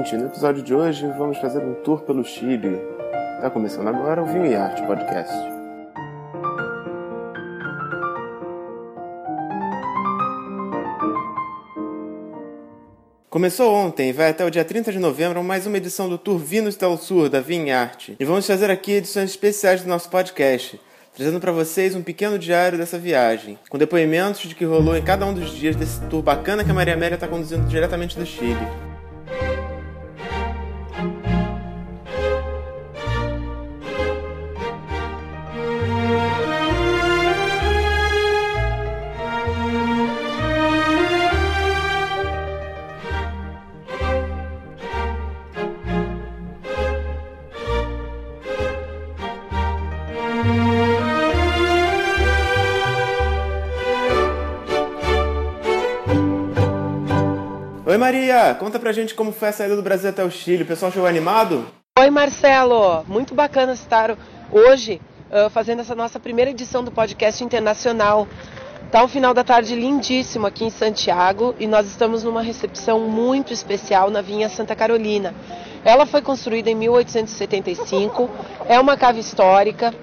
[0.00, 2.80] seguinte, no episódio de hoje vamos fazer um tour pelo Chile.
[3.36, 5.34] Está começando agora o Vinho e Arte Podcast.
[13.28, 16.38] Começou ontem e vai até o dia 30 de novembro mais uma edição do Tour
[16.38, 18.16] Vinos del Sur da Vinho Arte.
[18.18, 20.80] E vamos fazer aqui edições especiais do nosso podcast,
[21.14, 25.24] trazendo para vocês um pequeno diário dessa viagem, com depoimentos de que rolou em cada
[25.26, 28.89] um dos dias desse tour bacana que a Maria Amélia está conduzindo diretamente do Chile.
[57.84, 60.62] Oi Maria, conta pra gente como foi a saída do Brasil até o Chile.
[60.62, 61.66] O pessoal chegou animado?
[61.98, 64.16] Oi Marcelo, muito bacana estar
[64.50, 68.26] hoje uh, fazendo essa nossa primeira edição do podcast internacional.
[68.90, 73.52] Tá um final da tarde lindíssimo aqui em Santiago e nós estamos numa recepção muito
[73.52, 75.34] especial na Vinha Santa Carolina.
[75.84, 78.30] Ela foi construída em 1875,
[78.68, 79.94] é uma cava histórica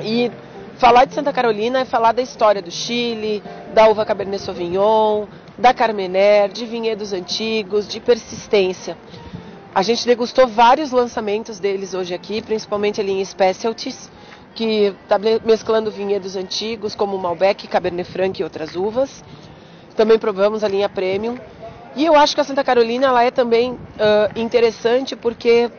[0.00, 0.30] e
[0.78, 5.26] falar de Santa Carolina é falar da história do Chile, da uva Cabernet Sauvignon,
[5.58, 8.96] da Carmener, de vinhedos antigos, de persistência.
[9.74, 14.10] A gente degustou vários lançamentos deles hoje aqui, principalmente ali em Specialties,
[14.54, 19.22] que está mesclando vinhedos antigos como Malbec, Cabernet Franc e outras uvas.
[19.94, 21.36] Também provamos a linha Premium.
[21.94, 23.78] E eu acho que a Santa Carolina ela é também uh,
[24.38, 25.70] interessante porque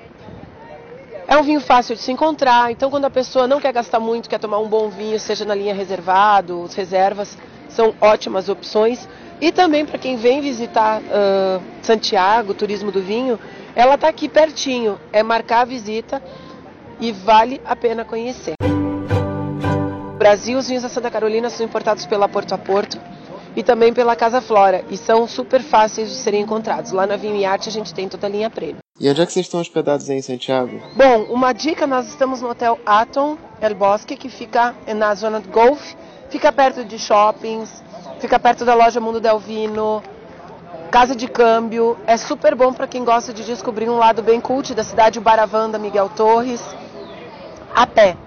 [1.27, 2.71] é um vinho fácil de se encontrar.
[2.71, 5.53] Então, quando a pessoa não quer gastar muito, quer tomar um bom vinho, seja na
[5.53, 9.07] linha reservado, os reservas, são ótimas opções.
[9.41, 13.37] E também para quem vem visitar uh, Santiago, Turismo do Vinho,
[13.75, 14.97] ela está aqui pertinho.
[15.11, 16.23] É marcar a visita
[16.99, 18.55] e vale a pena conhecer.
[18.61, 22.99] No Brasil, os vinhos da Santa Carolina são importados pela Porto a Porto
[23.55, 26.91] e também pela Casa Flora e são super fáceis de serem encontrados.
[26.91, 28.86] Lá na Vinho e Arte a gente tem toda a linha prêmio.
[28.99, 30.81] E onde é que vocês estão hospedados aí em Santiago?
[30.95, 35.49] Bom, uma dica, nós estamos no Hotel Atom El Bosque, que fica na zona do
[35.49, 35.93] Golf,
[36.31, 37.83] fica perto de shoppings,
[38.19, 40.01] fica perto da loja Mundo Del Vino,
[40.89, 41.95] casa de câmbio.
[42.07, 45.21] É super bom para quem gosta de descobrir um lado bem cult da cidade, o
[45.21, 46.61] Baravanda Miguel Torres,
[47.75, 48.17] a pé.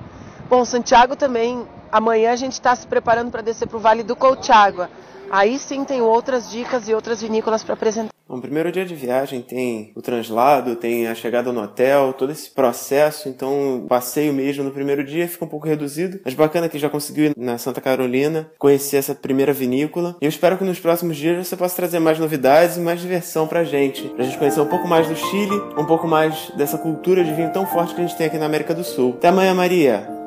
[0.48, 4.14] Bom, Santiago também, amanhã a gente está se preparando para descer para o Vale do
[4.14, 4.88] Colchagua.
[5.30, 8.10] Aí sim tem outras dicas e outras vinícolas para apresentar.
[8.30, 12.48] Bom, primeiro dia de viagem tem o translado, tem a chegada no hotel, todo esse
[12.50, 16.78] processo, então o passeio mesmo no primeiro dia fica um pouco reduzido, mas bacana que
[16.78, 20.78] já conseguiu ir na Santa Carolina, conhecer essa primeira vinícola, e eu espero que nos
[20.78, 24.60] próximos dias você possa trazer mais novidades e mais diversão pra gente, pra gente conhecer
[24.60, 28.00] um pouco mais do Chile, um pouco mais dessa cultura de vinho tão forte que
[28.00, 29.14] a gente tem aqui na América do Sul.
[29.18, 30.19] Até amanhã, Maria!